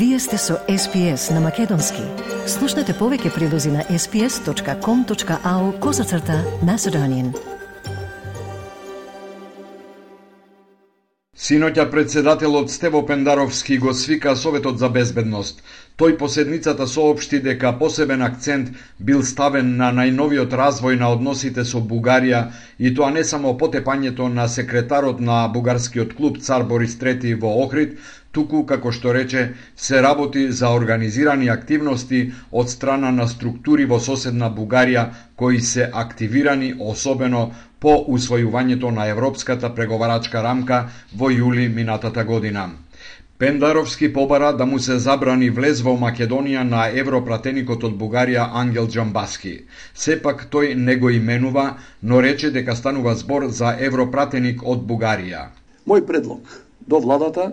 Вие 0.00 0.18
сте 0.18 0.38
со 0.38 0.54
SPS 0.68 1.30
на 1.34 1.40
Македонски. 1.44 2.00
Слушнете 2.48 2.94
повеќе 2.96 3.34
прилози 3.34 3.68
на 3.68 3.82
sps.com.au 3.84 5.64
козацрта 5.76 6.38
на 6.64 6.78
Седонин. 6.80 7.34
Синоќа 11.36 11.84
председателот 11.90 12.72
Стево 12.72 13.04
Пендаровски 13.06 13.76
го 13.78 13.92
свика 13.92 14.36
Советот 14.36 14.78
за 14.78 14.88
безбедност. 14.88 15.60
Тој 16.00 16.14
поседницата 16.16 16.86
соопшти 16.88 17.38
дека 17.44 17.70
посебен 17.78 18.22
акцент 18.24 18.68
бил 19.08 19.18
ставен 19.30 19.74
на 19.80 19.90
најновиот 19.96 20.54
развој 20.60 20.96
на 21.02 21.10
односите 21.14 21.64
со 21.70 21.82
Бугарија 21.90 22.40
и 22.78 22.92
тоа 22.98 23.10
не 23.16 23.24
само 23.30 23.52
потепањето 23.62 24.30
на 24.38 24.46
секретарот 24.54 25.20
на 25.20 25.42
бугарскиот 25.56 26.16
клуб 26.16 26.40
Цар 26.48 26.64
Борис 26.72 26.96
III 27.02 27.34
во 27.44 27.52
Охрид, 27.66 27.92
туку, 28.32 28.64
како 28.72 28.94
што 28.96 29.12
рече, 29.12 29.44
се 29.76 30.00
работи 30.08 30.48
за 30.62 30.72
организирани 30.80 31.52
активности 31.58 32.24
од 32.50 32.72
страна 32.72 33.12
на 33.20 33.28
структури 33.28 33.84
во 33.84 34.00
соседна 34.00 34.48
Бугарија 34.48 35.06
кои 35.36 35.60
се 35.60 35.90
активирани 35.92 36.74
особено 36.80 37.50
по 37.78 37.98
усвојувањето 38.08 38.96
на 39.00 39.10
Европската 39.12 39.74
преговарачка 39.74 40.40
рамка 40.48 40.86
во 41.12 41.28
јули 41.28 41.68
минатата 41.68 42.24
година. 42.24 42.70
Пендаровски 43.40 44.12
побара 44.12 44.56
да 44.56 44.66
му 44.66 44.78
се 44.78 44.98
забрани 44.98 45.46
влез 45.50 45.78
во 45.80 45.94
Македонија 45.96 46.60
на 46.68 46.80
европратеникот 47.02 47.84
од 47.88 47.94
Бугарија 47.96 48.42
Ангел 48.62 48.84
Джамбаски. 48.84 49.52
Сепак 49.96 50.42
тој 50.52 50.74
не 50.76 50.96
го 51.00 51.08
именува, 51.08 51.78
но 52.02 52.18
рече 52.20 52.50
дека 52.52 52.74
станува 52.76 53.14
збор 53.16 53.46
за 53.48 53.70
европратеник 53.80 54.60
од 54.60 54.82
Бугарија. 54.84 55.46
Мој 55.88 56.04
предлог 56.04 56.52
до 56.84 57.00
владата 57.00 57.46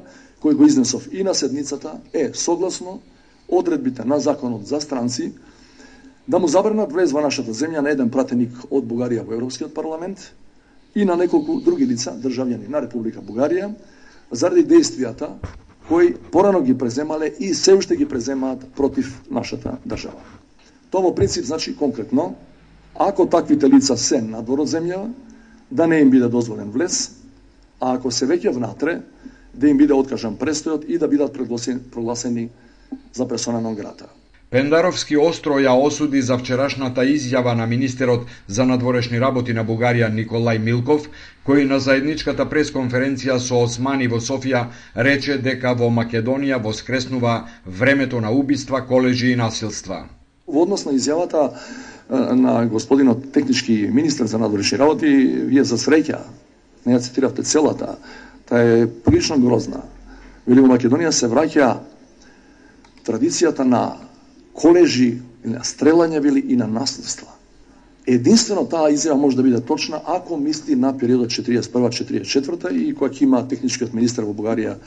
кој 0.44 0.58
го 0.60 0.68
изнесов 0.68 1.06
и 1.12 1.24
на 1.24 1.32
седницата 1.34 1.94
е 2.14 2.34
согласно 2.34 3.00
одредбите 3.48 4.04
на 4.04 4.20
законот 4.20 4.68
за 4.68 4.82
странци 4.82 5.32
да 6.28 6.40
му 6.40 6.48
забранат 6.48 6.92
влез 6.92 7.14
во 7.16 7.24
нашата 7.24 7.56
земја 7.56 7.80
на 7.80 7.94
еден 7.96 8.10
пратеник 8.12 8.52
од 8.70 8.84
Бугарија 8.84 9.24
во 9.24 9.38
Европскиот 9.40 9.72
парламент 9.74 10.34
и 10.96 11.06
на 11.06 11.16
неколку 11.16 11.62
други 11.62 11.88
лица, 11.88 12.12
државјани 12.12 12.68
на 12.68 12.84
Република 12.84 13.24
Бугарија, 13.24 13.72
заради 14.32 14.68
действијата 14.68 15.32
кои 15.88 16.14
порано 16.32 16.62
ги 16.62 16.78
преземале 16.78 17.34
и 17.40 17.54
се 17.54 17.74
уште 17.74 17.96
ги 17.96 18.06
преземаат 18.06 18.66
против 18.76 19.22
нашата 19.32 19.78
држава. 19.88 20.22
Тоа 20.92 21.02
во 21.02 21.16
принцип 21.16 21.46
значи 21.46 21.76
конкретно, 21.76 22.36
ако 22.96 23.28
таквите 23.30 23.70
лица 23.70 23.98
се 23.98 24.22
надвор 24.22 24.64
од 24.64 24.72
земја, 24.72 25.08
да 25.72 25.88
не 25.88 26.00
им 26.00 26.10
биде 26.10 26.28
дозволен 26.28 26.72
влез, 26.72 27.12
а 27.80 27.96
ако 27.96 28.12
се 28.12 28.28
веќе 28.28 28.54
внатре, 28.56 29.02
да 29.54 29.68
им 29.68 29.78
биде 29.78 29.94
откажан 29.94 30.38
престојот 30.38 30.86
и 30.88 30.98
да 30.98 31.08
бидат 31.08 31.34
прогласени 31.34 32.50
за 33.14 33.28
персона 33.28 33.62
нон 33.62 33.76
грата. 33.76 34.08
Пендаровски 34.48 35.18
остро 35.20 35.58
ја 35.60 35.74
осуди 35.76 36.22
за 36.24 36.38
вчерашната 36.40 37.04
изјава 37.04 37.52
на 37.54 37.66
министерот 37.68 38.30
за 38.48 38.64
надворешни 38.66 39.20
работи 39.20 39.54
на 39.54 39.66
Бугарија 39.68 40.08
Николај 40.08 40.62
Милков, 40.64 41.10
кој 41.44 41.66
на 41.68 41.80
заедничката 41.84 42.46
пресконференција 42.48 43.36
со 43.44 43.60
Османи 43.66 44.08
во 44.08 44.22
Софија 44.24 44.70
рече 44.96 45.36
дека 45.44 45.74
во 45.76 45.92
Македонија 45.92 46.62
воскреснува 46.64 47.50
времето 47.66 48.22
на 48.22 48.32
убиства, 48.32 48.82
колежи 48.88 49.34
и 49.34 49.36
насилства. 49.36 50.06
Во 50.48 50.64
однос 50.64 50.86
на 50.86 50.96
изјавата 50.96 51.52
на 52.10 52.66
господинот 52.72 53.34
технички 53.34 53.90
министер 53.92 54.32
за 54.32 54.40
надворешни 54.40 54.80
работи, 54.80 55.12
вие 55.44 55.68
за 55.68 55.76
среќа, 55.76 56.24
не 56.86 56.96
ја 56.96 57.04
цитиравте 57.04 57.44
целата, 57.44 57.98
та 58.48 58.64
е 58.64 58.88
прилично 58.88 59.44
грозна. 59.44 59.84
Вели 60.48 60.64
во 60.64 60.72
Македонија 60.72 61.12
се 61.12 61.28
враќа 61.28 61.74
традицијата 63.04 63.68
на 63.68 64.07
колежи, 64.58 65.18
на 65.48 65.64
стрелање 65.64 66.20
вели 66.20 66.42
и 66.50 66.58
на 66.60 66.68
наследства. 66.68 67.30
Единствено 68.08 68.64
таа 68.68 68.90
изјава 68.92 69.20
може 69.20 69.38
да 69.38 69.44
биде 69.44 69.60
точна 69.62 70.00
ако 70.06 70.38
мисли 70.38 70.76
на 70.76 70.94
периодот 70.98 71.30
41-44 71.30 72.72
и 72.72 72.94
кога 72.96 73.12
ќе 73.12 73.24
има 73.24 73.42
техничкиот 73.48 73.94
министер 73.94 74.24
во 74.28 74.34
Бугарија 74.34 74.78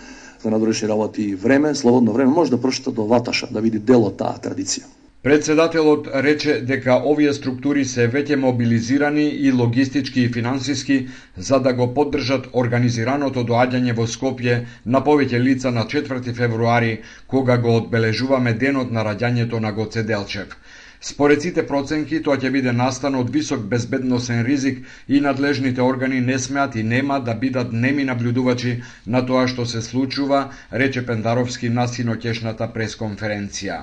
за 0.43 0.51
надворешни 0.51 0.89
работи 0.89 1.23
и 1.23 1.35
време, 1.35 1.75
слободно 1.75 2.13
време, 2.13 2.33
може 2.33 2.51
да 2.51 2.61
прочита 2.61 2.91
до 2.91 3.05
Ваташа, 3.05 3.49
да 3.53 3.61
види 3.61 3.79
дел 3.79 4.09
од 4.09 4.17
таа 4.17 4.41
традиција. 4.41 4.89
Председателот 5.23 6.07
рече 6.15 6.53
дека 6.65 6.95
овие 7.05 7.33
структури 7.37 7.83
се 7.89 8.07
веќе 8.13 8.39
мобилизирани 8.41 9.25
и 9.49 9.51
логистички 9.53 10.23
и 10.23 10.31
финансиски 10.33 10.97
за 11.37 11.59
да 11.67 11.75
го 11.81 11.89
поддржат 11.99 12.47
организираното 12.63 13.45
доаѓање 13.51 13.97
во 13.99 14.07
Скопје 14.13 14.55
на 14.87 15.03
повеќе 15.09 15.43
лица 15.43 15.75
на 15.77 15.85
4 15.85 16.33
февруари, 16.39 16.95
кога 17.27 17.59
го 17.59 17.77
одбележуваме 17.83 18.55
денот 18.65 18.97
на 18.97 19.05
раѓањето 19.11 19.61
на 19.61 19.73
Гоце 19.73 20.03
Делчев. 20.03 20.57
Според 21.03 21.43
сите 21.43 21.67
проценки, 21.67 22.23
тоа 22.25 22.41
ќе 22.41 22.55
биде 22.57 22.73
настан 22.73 23.21
од 23.21 23.29
висок 23.37 23.69
безбедносен 23.69 24.43
ризик 24.49 24.83
и 25.09 25.21
надлежните 25.21 25.83
органи 25.83 26.21
не 26.21 26.39
смеат 26.39 26.81
и 26.81 26.83
нема 26.83 27.21
да 27.21 27.35
бидат 27.35 27.73
неми 27.73 28.09
наблюдувачи 28.09 28.79
на 29.07 29.27
тоа 29.27 29.47
што 29.49 29.69
се 29.69 29.85
случува, 29.85 30.47
рече 30.73 31.05
Пендаровски 31.07 31.69
на 31.69 31.89
синоќешната 31.89 32.73
пресконференција. 32.73 33.83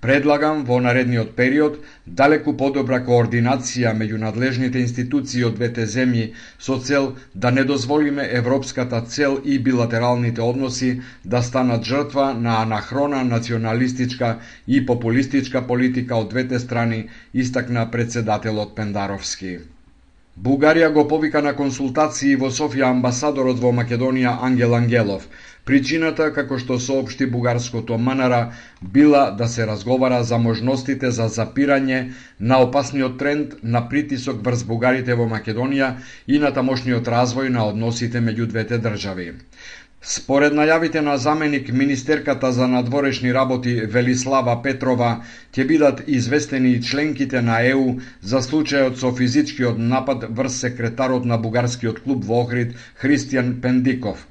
Предлагам 0.00 0.64
во 0.64 0.76
наредниот 0.80 1.30
период 1.36 1.78
далеку 2.20 2.52
подобра 2.54 2.98
координација 3.06 3.92
меѓу 4.00 4.18
надлежните 4.24 4.80
институции 4.80 5.44
од 5.44 5.54
двете 5.54 5.86
земји 5.86 6.24
со 6.58 6.78
цел 6.80 7.08
да 7.34 7.50
не 7.50 7.64
дозволиме 7.64 8.28
европската 8.32 9.00
цел 9.08 9.38
и 9.44 9.58
билатералните 9.58 10.42
односи 10.42 10.90
да 11.24 11.42
станат 11.42 11.84
жртва 11.84 12.26
на 12.34 12.58
анахрона 12.62 13.24
националистичка 13.24 14.34
и 14.66 14.84
популистичка 14.86 15.66
политика 15.66 16.16
од 16.16 16.28
двете 16.28 16.58
страни, 16.58 17.08
истакна 17.34 17.90
председателот 17.90 18.76
Пендаровски. 18.76 19.58
Бугарија 20.36 20.88
го 20.92 21.02
повика 21.08 21.40
на 21.40 21.54
консултации 21.56 22.34
во 22.40 22.50
Софија 22.56 22.90
амбасадорот 22.92 23.60
во 23.60 23.70
Македонија 23.76 24.34
Ангел 24.48 24.74
Ангелов. 24.76 25.22
Причината, 25.64 26.26
како 26.38 26.58
што 26.60 26.76
соопшти 26.86 27.26
бугарското 27.26 27.96
Манара, 28.08 28.52
била 28.82 29.30
да 29.38 29.48
се 29.48 29.66
разговара 29.66 30.18
за 30.24 30.38
можностите 30.38 31.10
за 31.10 31.30
запирање 31.38 32.02
на 32.38 32.60
опасниот 32.66 33.16
тренд 33.18 33.56
на 33.62 33.82
притисок 33.88 34.44
врз 34.44 34.66
бугарите 34.68 35.16
во 35.16 35.24
Македонија 35.32 35.90
и 36.26 36.38
на 36.38 36.52
тамошниот 36.52 37.08
развој 37.16 37.48
на 37.56 37.64
односите 37.72 38.20
меѓу 38.20 38.52
двете 38.52 38.78
држави. 38.78 39.32
Според 40.02 40.52
најавите 40.54 41.00
на 41.00 41.16
заменик 41.18 41.72
министерката 41.72 42.52
за 42.52 42.66
надворешни 42.68 43.32
работи 43.34 43.72
Велислава 43.94 44.52
Петрова, 44.62 45.08
ќе 45.52 45.64
бидат 45.66 46.02
известени 46.06 46.70
и 46.72 46.82
членките 46.82 47.42
на 47.42 47.56
ЕУ 47.70 47.96
за 48.22 48.42
случајот 48.44 49.00
со 49.00 49.10
физичкиот 49.20 49.78
напад 49.78 50.28
врз 50.30 50.60
секретарот 50.66 51.24
на 51.24 51.38
бугарскиот 51.38 52.00
клуб 52.04 52.24
во 52.24 52.40
Охрид 52.44 52.76
Христијан 53.02 53.60
Пендиков. 53.60 54.26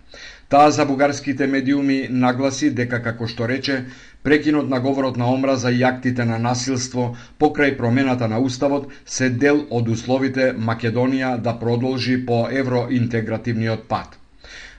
Таа 0.49 0.71
за 0.71 0.85
бугарските 0.85 1.47
медиуми 1.47 1.99
нагласи 2.09 2.69
дека, 2.69 3.03
како 3.03 3.27
што 3.27 3.47
рече, 3.47 3.79
прекинот 4.23 4.69
на 4.69 4.79
говорот 4.79 5.17
на 5.17 5.31
омраза 5.33 5.71
и 5.71 5.83
актите 5.83 6.25
на 6.25 6.37
насилство 6.39 7.15
покрај 7.39 7.77
промената 7.77 8.27
на 8.27 8.39
Уставот 8.39 8.87
се 9.05 9.29
дел 9.29 9.65
од 9.69 9.89
условите 9.89 10.53
Македонија 10.53 11.37
да 11.41 11.59
продолжи 11.59 12.21
по 12.25 12.45
евроинтегративниот 12.51 13.89
пат. 13.89 14.19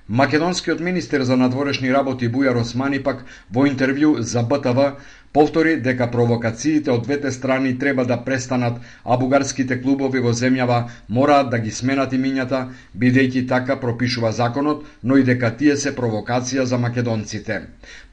Македонскиот 0.08 0.80
министер 0.80 1.22
за 1.22 1.36
надворешни 1.36 1.90
работи 1.92 2.28
Бујар 2.30 2.60
Османи 2.60 3.00
пак 3.02 3.24
во 3.50 3.64
интервју 3.66 4.20
за 4.22 4.42
БТВ 4.46 4.84
повтори 5.36 5.74
дека 5.84 6.06
провокациите 6.08 6.90
од 6.90 7.02
двете 7.04 7.30
страни 7.30 7.74
треба 7.78 8.04
да 8.08 8.16
престанат, 8.24 8.76
а 9.04 9.16
бугарските 9.20 9.76
клубови 9.82 10.20
во 10.24 10.30
земјава 10.38 10.78
мораат 11.12 11.50
да 11.52 11.58
ги 11.64 11.72
сменат 11.78 12.14
имињата, 12.16 12.60
бидејќи 13.02 13.42
така 13.50 13.76
пропишува 13.82 14.30
законот, 14.32 14.86
но 15.02 15.18
и 15.20 15.26
дека 15.30 15.50
тие 15.62 15.76
се 15.82 15.92
провокација 15.98 16.64
за 16.70 16.78
македонците. 16.84 17.58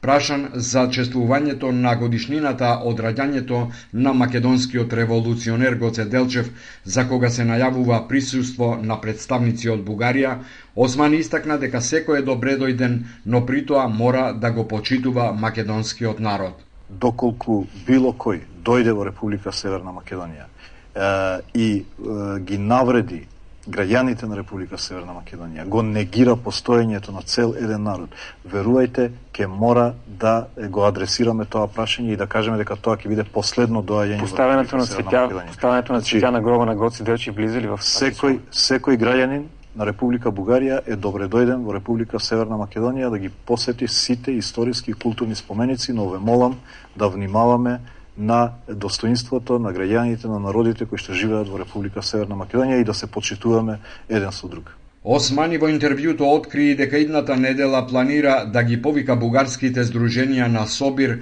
Прашан 0.04 0.44
за 0.54 0.82
чествувањето 0.96 1.70
на 1.78 1.94
годишнината 2.02 2.74
од 2.90 3.00
раѓањето 3.06 3.62
на 3.92 4.12
македонскиот 4.12 4.92
револуционер 4.92 5.78
Гоце 5.80 6.04
Делчев, 6.04 6.52
за 6.84 7.06
кога 7.08 7.30
се 7.30 7.48
најавува 7.48 8.02
присуство 8.08 8.70
на 8.82 9.00
представници 9.00 9.72
од 9.72 9.80
Бугарија, 9.88 10.36
Осман 10.76 11.16
истакна 11.22 11.56
дека 11.56 11.80
секој 11.80 12.20
е 12.20 12.28
добре 12.28 12.58
дојден, 12.60 13.00
но 13.24 13.46
притоа 13.46 13.88
мора 13.88 14.28
да 14.46 14.52
го 14.52 14.68
почитува 14.68 15.32
македонскиот 15.32 16.20
народ 16.20 16.64
доколку 16.88 17.64
било 17.86 18.12
кој 18.12 18.40
дојде 18.64 18.92
во 18.92 19.04
Република 19.04 19.52
Северна 19.52 19.92
Македонија 19.92 20.46
е, 20.46 21.40
и 21.54 21.68
е, 21.80 22.40
ги 22.40 22.58
навреди 22.58 23.24
граѓаните 23.66 24.28
на 24.28 24.36
Република 24.36 24.78
Северна 24.78 25.14
Македонија, 25.16 25.64
го 25.68 25.82
негира 25.82 26.36
постоењето 26.36 27.14
на 27.14 27.22
цел 27.22 27.54
еден 27.56 27.82
народ, 27.82 28.12
верувајте, 28.44 29.08
ќе 29.32 29.48
мора 29.48 29.94
да 30.06 30.48
го 30.70 30.84
адресираме 30.84 31.44
тоа 31.44 31.66
прашање 31.68 32.12
и 32.12 32.16
да 32.20 32.26
кажеме 32.26 32.58
дека 32.60 32.76
тоа 32.76 32.98
ќе 33.00 33.08
биде 33.08 33.24
последно 33.24 33.82
доаѓање 33.82 34.20
поставянето 34.20 34.76
на 34.76 34.86
цветја, 34.86 35.26
поставянето 35.48 35.92
на 35.92 36.00
значи, 36.00 36.18
цветја 36.18 36.30
на 36.30 36.40
гроба 36.44 36.66
на 36.66 36.74
Гоци 36.76 37.04
Делчи 37.04 37.30
влизели 37.30 37.70
во 37.72 37.80
секој 37.80 38.40
секој 38.52 39.00
граѓанин 39.00 39.48
на 39.76 39.86
Република 39.86 40.30
Бугарија 40.30 40.82
е 40.86 40.96
добре 40.96 41.26
дојден 41.26 41.64
во 41.66 41.74
Република 41.74 42.20
Северна 42.20 42.58
Македонија 42.60 43.10
да 43.10 43.18
ги 43.18 43.28
посети 43.28 43.88
сите 43.88 44.32
историски 44.32 44.90
и 44.90 44.94
културни 44.94 45.34
споменици, 45.34 45.92
но 45.92 46.08
ве 46.08 46.18
молам 46.18 46.58
да 46.96 47.08
внимаваме 47.08 47.80
на 48.18 48.52
достоинството 48.68 49.58
на 49.58 49.72
граѓаните, 49.74 50.24
на 50.30 50.38
народите 50.38 50.86
кои 50.86 50.98
што 50.98 51.12
живеат 51.12 51.50
во 51.50 51.58
Република 51.58 52.02
Северна 52.02 52.38
Македонија 52.38 52.80
и 52.80 52.84
да 52.84 52.94
се 52.94 53.10
почитуваме 53.10 53.80
еден 54.08 54.32
со 54.32 54.48
друг. 54.48 54.76
Османи 55.04 55.58
во 55.60 55.68
интервјуто 55.68 56.28
откри 56.34 56.66
дека 56.76 56.96
идната 57.02 57.34
недела 57.36 57.82
планира 57.88 58.36
да 58.52 58.62
ги 58.68 58.78
повика 58.86 59.16
бугарските 59.20 59.82
здруженија 59.84 60.46
на 60.52 60.62
Собир 60.74 61.12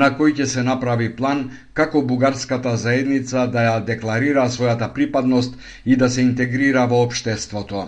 на 0.00 0.08
кој 0.20 0.34
ќе 0.40 0.46
се 0.54 0.64
направи 0.66 1.06
план 1.20 1.44
како 1.80 2.02
бугарската 2.02 2.72
заедница 2.84 3.44
да 3.52 3.62
ја 3.68 3.76
декларира 3.92 4.48
својата 4.56 4.88
припадност 4.96 5.54
и 5.86 5.94
да 5.96 6.10
се 6.10 6.26
интегрира 6.26 6.86
во 6.90 6.98
општеството. 7.04 7.86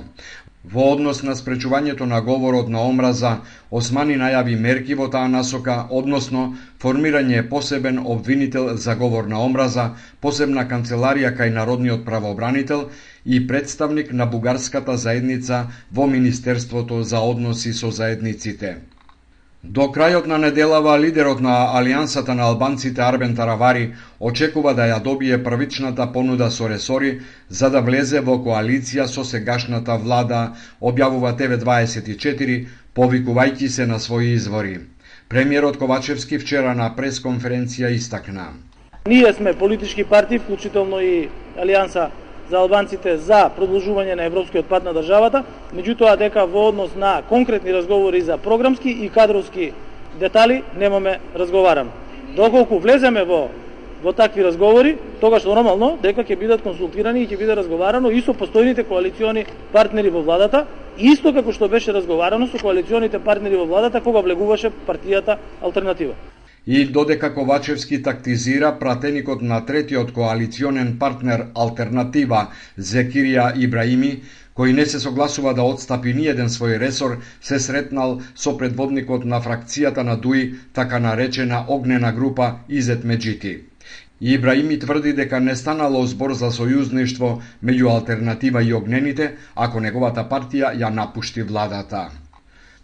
Во 0.62 0.82
однос 0.92 1.22
на 1.26 1.34
спречувањето 1.36 2.06
на 2.08 2.18
говорот 2.24 2.66
на 2.72 2.80
омраза, 2.86 3.30
Османи 3.78 4.16
најави 4.22 4.56
мерки 4.64 4.96
во 4.98 5.06
таа 5.14 5.28
насока, 5.34 5.76
односно 6.00 6.42
формирање 6.84 7.40
посебен 7.54 8.02
обвинител 8.16 8.68
за 8.76 8.94
говор 8.94 9.30
на 9.32 9.40
омраза, 9.46 9.86
посебна 10.20 10.66
канцеларија 10.74 11.32
кај 11.40 11.54
Народниот 11.56 12.04
правообранител 12.04 12.84
и 13.24 13.40
представник 13.46 14.12
на 14.12 14.26
бугарската 14.26 14.98
заедница 14.98 15.66
во 15.90 16.06
Министерството 16.06 17.02
за 17.02 17.24
односи 17.32 17.72
со 17.72 17.90
заедниците. 17.90 18.76
До 19.62 19.90
крајот 19.92 20.24
на 20.26 20.38
неделава, 20.40 20.94
лидерот 20.96 21.40
на 21.44 21.54
Алијансата 21.76 22.32
на 22.32 22.46
албанците 22.48 23.02
Арбен 23.04 23.34
Таравари 23.36 23.92
очекува 24.20 24.72
да 24.74 24.86
ја 24.88 25.02
добие 25.04 25.36
првичната 25.44 26.06
понуда 26.12 26.48
со 26.50 26.68
ресори 26.68 27.20
за 27.48 27.68
да 27.70 27.82
влезе 27.84 28.22
во 28.24 28.38
коалиција 28.40 29.04
со 29.04 29.24
сегашната 29.24 29.98
влада, 30.00 30.56
објавува 30.80 31.34
ТВ24, 31.36 32.56
повикувајќи 32.96 33.68
се 33.68 33.86
на 33.86 33.98
своји 34.00 34.32
извори. 34.40 34.80
Премиерот 35.28 35.76
Ковачевски 35.76 36.38
вчера 36.38 36.74
на 36.74 36.88
пресконференција 36.96 37.92
истакна. 37.92 38.48
Ние 39.06 39.32
сме 39.32 39.52
политички 39.52 40.04
партии, 40.04 40.38
вклучително 40.38 41.00
и 41.00 41.28
Алијанса 41.60 42.08
за 42.50 42.58
албанците 42.58 43.16
за 43.16 43.44
продолжување 43.56 44.16
на 44.18 44.26
европскиот 44.26 44.66
пат 44.66 44.84
на 44.84 44.94
државата, 44.94 45.44
меѓутоа 45.74 46.16
дека 46.18 46.46
во 46.46 46.68
однос 46.68 46.96
на 46.96 47.22
конкретни 47.28 47.72
разговори 47.72 48.20
за 48.20 48.38
програмски 48.38 48.90
и 48.90 49.08
кадровски 49.08 49.72
детали 50.18 50.62
немаме 50.76 51.20
разговарам. 51.34 51.90
Доколку 52.36 52.78
влеземе 52.78 53.24
во 53.24 53.48
во 54.02 54.12
такви 54.12 54.44
разговори, 54.44 54.96
тогаш 55.20 55.44
нормално 55.44 55.98
дека 56.02 56.24
ќе 56.24 56.38
бидат 56.40 56.62
консултирани 56.64 57.22
и 57.22 57.28
ќе 57.28 57.36
биде 57.36 57.56
разговарано 57.56 58.10
и 58.10 58.22
со 58.24 58.32
постојните 58.32 58.86
коалициони 58.88 59.44
партнери 59.72 60.10
во 60.10 60.24
владата, 60.24 60.64
исто 60.96 61.34
како 61.36 61.52
што 61.52 61.68
беше 61.68 61.92
разговарано 61.92 62.48
со 62.48 62.58
коалиционите 62.58 63.20
партнери 63.20 63.60
во 63.60 63.68
владата 63.68 64.00
кога 64.00 64.24
влегуваше 64.24 64.72
партијата 64.88 65.36
Алтернатива. 65.60 66.16
И 66.66 66.84
додека 66.84 67.34
Ковачевски 67.34 68.02
тактизира, 68.02 68.78
пратеникот 68.78 69.42
на 69.42 69.64
третиот 69.66 70.12
коалиционен 70.12 70.98
партнер 70.98 71.46
Алтернатива 71.54 72.42
Зекирија 72.78 73.46
Ибраими, 73.56 74.10
кој 74.54 74.74
не 74.76 74.84
се 74.86 75.00
согласува 75.00 75.54
да 75.56 75.64
отстапи 75.64 76.12
ни 76.12 76.28
еден 76.28 76.52
свој 76.52 76.78
ресор, 76.82 77.16
се 77.40 77.58
сретнал 77.58 78.20
со 78.34 78.56
предводникот 78.60 79.24
на 79.24 79.40
фракцијата 79.40 80.04
на 80.04 80.16
ДУИ, 80.16 80.54
така 80.74 80.98
наречена 80.98 81.64
огнена 81.68 82.12
група 82.12 82.52
Изет 82.68 83.04
Меджити. 83.04 83.58
Ибраими 84.20 84.78
тврди 84.78 85.12
дека 85.12 85.40
не 85.40 85.56
станало 85.56 86.06
збор 86.06 86.34
за 86.36 86.50
сојузништво 86.52 87.38
меѓу 87.64 87.88
Алтернатива 87.88 88.62
и 88.62 88.74
Огнените, 88.74 89.36
ако 89.56 89.80
неговата 89.80 90.28
партија 90.28 90.76
ја 90.76 90.90
напушти 90.92 91.42
владата. 91.42 92.10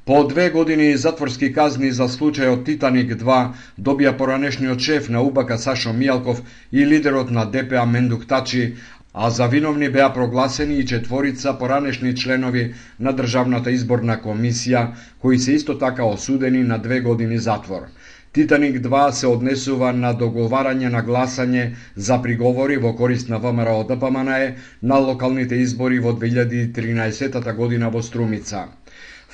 По 0.07 0.25
две 0.25 0.51
години 0.51 0.97
затворски 0.97 1.49
казни 1.53 1.89
за 1.95 2.05
случајот 2.11 2.61
Титаник 2.67 3.09
2 3.23 3.39
добија 3.87 4.13
поранешниот 4.19 4.85
шеф 4.89 5.09
на 5.15 5.23
УБК 5.29 5.49
Сашо 5.63 5.95
Мијалков 6.03 6.43
и 6.73 6.85
лидерот 6.91 7.33
на 7.39 7.45
ДПА 7.57 7.87
Мендук 7.95 8.27
Тачи, 8.33 8.77
а 9.15 9.31
за 9.31 9.49
виновни 9.55 9.89
беа 9.89 10.13
прогласени 10.15 10.79
и 10.79 10.87
четворица 10.87 11.57
поранешни 11.59 12.15
членови 12.15 12.65
на 13.01 13.13
Државната 13.13 13.75
изборна 13.75 14.17
комисија, 14.29 14.85
кои 15.19 15.39
се 15.39 15.59
исто 15.59 15.79
така 15.79 16.05
осудени 16.05 16.63
на 16.63 16.79
две 16.79 17.01
години 17.01 17.39
затвор. 17.39 17.91
Титаник 18.33 18.81
2 18.87 19.11
се 19.11 19.27
однесува 19.27 19.93
на 19.93 20.15
договарање 20.15 20.89
на 20.95 21.03
гласање 21.03 21.71
за 21.97 22.23
приговори 22.23 22.77
во 22.77 22.95
корист 22.95 23.29
на 23.29 23.43
ВМРО 23.43 23.83
ДПМНЕ 23.91 24.55
на 24.83 24.99
локалните 24.99 25.59
избори 25.67 25.99
во 25.99 26.13
2013 26.13 27.57
година 27.57 27.91
во 27.91 28.03
Струмица. 28.03 28.69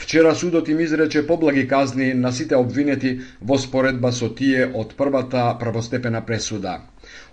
Вчера 0.03 0.35
судот 0.35 0.69
им 0.69 0.81
изрече 0.81 1.27
поблаги 1.27 1.69
казни 1.69 2.15
на 2.15 2.33
сите 2.33 2.57
обвинети 2.57 3.21
во 3.41 3.59
споредба 3.59 4.11
со 4.13 4.29
тие 4.35 4.65
од 4.67 4.97
првата 4.99 5.45
правостепена 5.61 6.25
пресуда. 6.27 6.81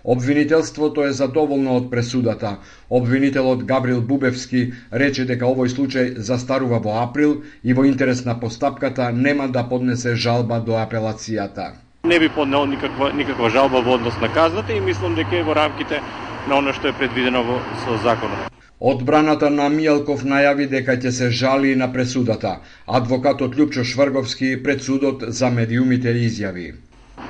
Обвинителството 0.04 1.02
е 1.02 1.10
задоволно 1.12 1.74
од 1.76 1.90
пресудата. 1.90 2.52
Обвинителот 2.90 3.64
Габрил 3.64 4.00
Бубевски 4.00 4.62
рече 4.92 5.26
дека 5.26 5.50
овој 5.50 5.74
случај 5.74 6.14
застарува 6.30 6.78
во 6.78 6.94
април 7.02 7.42
и 7.64 7.74
во 7.74 7.88
интерес 7.90 8.24
на 8.24 8.38
постапката 8.40 9.10
нема 9.10 9.48
да 9.48 9.66
поднесе 9.66 10.14
жалба 10.14 10.60
до 10.60 10.78
апелацијата. 10.78 11.72
Не 12.04 12.20
би 12.20 12.28
поднел 12.28 12.66
никаква, 12.66 13.10
никаква 13.12 13.50
жалба 13.50 13.82
во 13.82 13.98
однос 13.98 14.14
на 14.20 14.32
казната 14.32 14.72
и 14.72 14.80
мислам 14.80 15.18
дека 15.18 15.36
е 15.36 15.42
во 15.42 15.58
рамките 15.58 16.00
на 16.46 16.62
оно 16.62 16.72
што 16.72 16.88
е 16.88 16.92
предвидено 16.92 17.42
во, 17.42 17.58
со 17.82 17.98
законот. 18.06 18.59
Одбраната 18.80 19.50
на 19.52 19.66
Мијалков 19.68 20.22
најави 20.24 20.64
дека 20.72 20.94
ќе 20.96 21.10
се 21.12 21.26
жали 21.30 21.74
на 21.76 21.90
пресудата. 21.92 22.52
Адвокатот 22.88 23.52
Љупчо 23.58 23.84
Шврговски 23.84 24.54
пред 24.62 24.80
судот 24.80 25.24
за 25.28 25.50
медиумите 25.52 26.14
изјави. 26.16 26.72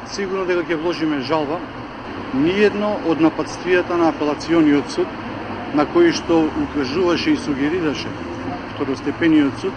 Сигурно 0.06 0.44
дека 0.46 0.62
ќе 0.62 0.78
вложиме 0.78 1.18
жалба. 1.20 1.58
Ниедно 2.32 2.92
од 3.02 3.18
нападствијата 3.18 3.98
на 3.98 4.12
апелациониот 4.14 4.94
суд, 4.94 5.10
на 5.74 5.90
кои 5.90 6.14
што 6.14 6.38
укажуваше 6.46 7.34
и 7.34 7.36
сугерираше 7.36 8.14
второстепениот 8.70 9.58
суд, 9.58 9.74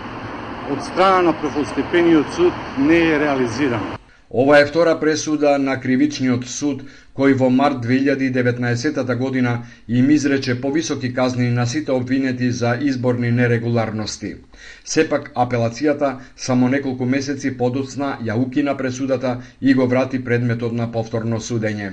од 0.70 0.86
страна 0.86 1.22
на 1.22 1.34
првостепениот 1.34 2.30
суд 2.30 2.54
не 2.78 3.02
е 3.10 3.20
реализирано. 3.20 3.98
Ова 4.30 4.60
е 4.60 4.66
втора 4.66 5.00
пресуда 5.00 5.58
на 5.58 5.80
кривичниот 5.82 6.46
суд 6.46 6.86
кој 7.18 7.34
во 7.38 7.50
март 7.50 7.84
2019 7.86 9.16
година 9.18 9.54
им 9.88 10.10
изрече 10.10 10.56
повисоки 10.62 11.14
казни 11.14 11.50
на 11.50 11.66
сите 11.68 11.92
обвинети 11.92 12.52
за 12.52 12.78
изборни 12.82 13.32
нерегуларности. 13.32 14.36
Сепак 14.86 15.32
апелацијата 15.36 16.10
само 16.36 16.70
неколку 16.70 17.06
месеци 17.06 17.54
подоцна 17.58 18.18
ја 18.26 18.38
укина 18.46 18.78
пресудата 18.78 19.38
и 19.62 19.74
го 19.74 19.88
врати 19.88 20.24
предметот 20.24 20.74
на 20.74 20.92
повторно 20.92 21.40
судење. 21.40 21.92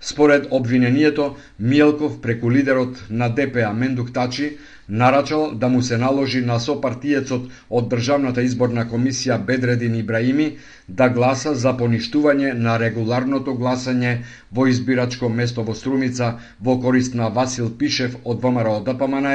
Според 0.00 0.48
обвинението, 0.50 1.36
Миелков 1.58 2.20
преку 2.20 2.50
лидерот 2.50 3.04
на 3.10 3.28
ДПА 3.28 3.74
Мендук 3.74 4.12
Тачи 4.12 4.56
нарачал 4.88 5.50
да 5.54 5.68
му 5.68 5.82
се 5.82 5.96
наложи 5.96 6.40
на 6.40 6.58
сопартиецот 6.60 7.48
од 7.70 7.88
Државната 7.88 8.42
изборна 8.42 8.84
комисија 8.90 9.38
Бедредин 9.46 9.94
Ибраими 9.94 10.48
да 10.88 11.08
гласа 11.08 11.54
за 11.54 11.72
поништување 11.78 12.52
на 12.52 12.76
регуларното 12.82 13.54
гласање 13.54 14.16
во 14.52 14.61
избирачко 14.70 15.28
место 15.28 15.62
во 15.62 15.74
Струмица 15.74 16.38
во 16.60 16.78
корист 16.80 17.14
на 17.14 17.28
Васил 17.28 17.70
Пишев 17.70 18.16
од 18.24 18.42
ВМРО 18.42 18.80
ДПМН, 18.80 19.26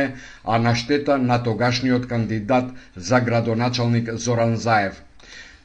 а 0.44 0.60
на 0.60 0.76
штета 0.76 1.18
на 1.18 1.44
тогашниот 1.44 2.06
кандидат 2.06 2.72
за 2.96 3.20
градоначалник 3.20 4.14
Зоран 4.14 4.56
Заев. 4.56 5.04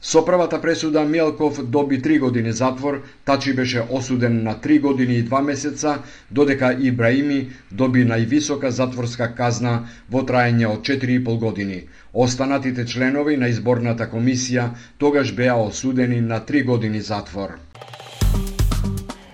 Со 0.03 0.21
првата 0.25 0.61
пресуда 0.61 1.05
Мелков 1.05 1.65
доби 1.65 1.97
3 2.01 2.19
години 2.19 2.51
затвор, 2.51 3.03
Тачи 3.25 3.53
беше 3.53 3.83
осуден 3.89 4.43
на 4.43 4.55
3 4.55 4.81
години 4.81 5.15
и 5.15 5.23
два 5.23 5.41
месеца, 5.41 5.99
додека 6.31 6.73
Ибраими 6.79 7.49
доби 7.71 8.03
највисока 8.03 8.67
затворска 8.67 9.29
казна 9.37 9.87
во 10.11 10.25
траење 10.27 10.67
од 10.67 10.83
4,5 10.83 11.39
години. 11.39 11.79
Останатите 12.13 12.85
членови 12.85 13.37
на 13.37 13.47
изборната 13.47 14.09
комисија 14.11 14.69
тогаш 14.97 15.31
беа 15.35 15.55
осудени 15.55 16.19
на 16.21 16.41
3 16.41 16.65
години 16.65 17.01
затвор. 17.01 17.55